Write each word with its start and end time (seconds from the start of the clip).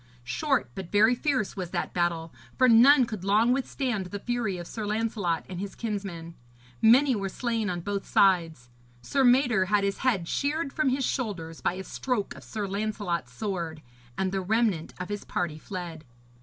Short 0.25 0.71
but 0.73 0.91
very 0.91 1.13
fierce 1.13 1.55
was 1.55 1.69
that 1.69 1.93
battle, 1.93 2.33
for 2.57 2.67
none 2.67 3.05
could 3.05 3.23
long 3.23 3.53
withstand 3.53 4.07
the 4.07 4.17
fury 4.17 4.57
of 4.57 4.65
Sir 4.65 4.83
Lancelot 4.87 5.45
and 5.47 5.59
his 5.59 5.75
kinsmen. 5.75 6.33
Many 6.81 7.15
were 7.15 7.29
slain 7.29 7.69
on 7.69 7.81
both 7.81 8.07
sides; 8.07 8.71
Sir 9.03 9.23
Mador 9.23 9.65
had 9.65 9.83
his 9.83 9.99
head 9.99 10.27
sheared 10.27 10.73
from 10.73 10.89
his 10.89 11.05
shoulders 11.05 11.61
by 11.61 11.73
a 11.73 11.83
stroke 11.83 12.33
of 12.33 12.43
Sir 12.43 12.65
Lancelot's 12.67 13.31
sword, 13.31 13.83
and 14.17 14.31
the 14.31 14.41
remnant 14.41 14.95
of 14.99 15.09
his 15.09 15.23
party 15.23 15.59
fled. 15.59 16.03